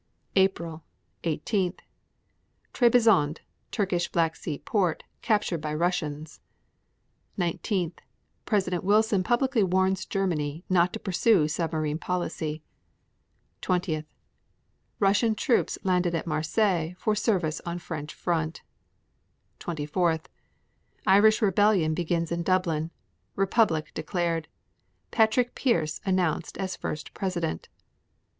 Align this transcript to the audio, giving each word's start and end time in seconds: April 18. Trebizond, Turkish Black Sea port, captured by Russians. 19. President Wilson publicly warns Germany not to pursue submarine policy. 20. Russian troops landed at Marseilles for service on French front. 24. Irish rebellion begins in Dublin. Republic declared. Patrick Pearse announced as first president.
April 0.35 0.83
18. 1.25 1.75
Trebizond, 2.73 3.41
Turkish 3.69 4.11
Black 4.11 4.35
Sea 4.35 4.57
port, 4.57 5.03
captured 5.21 5.61
by 5.61 5.75
Russians. 5.75 6.39
19. 7.37 7.93
President 8.45 8.83
Wilson 8.83 9.21
publicly 9.21 9.61
warns 9.61 10.07
Germany 10.07 10.63
not 10.67 10.91
to 10.93 10.99
pursue 10.99 11.47
submarine 11.47 11.99
policy. 11.99 12.63
20. 13.61 14.03
Russian 14.99 15.35
troops 15.35 15.77
landed 15.83 16.15
at 16.15 16.25
Marseilles 16.25 16.95
for 16.97 17.13
service 17.13 17.61
on 17.63 17.77
French 17.77 18.11
front. 18.11 18.63
24. 19.59 20.19
Irish 21.05 21.43
rebellion 21.43 21.93
begins 21.93 22.31
in 22.31 22.41
Dublin. 22.41 22.89
Republic 23.35 23.91
declared. 23.93 24.47
Patrick 25.11 25.53
Pearse 25.53 26.01
announced 26.03 26.57
as 26.57 26.75
first 26.75 27.13
president. 27.13 27.69